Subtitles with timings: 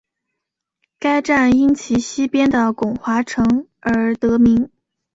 [0.97, 4.71] 该站因其西边的巩华城而得名。